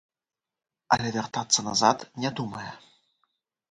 [0.95, 2.69] Але вяртацца назад не думае.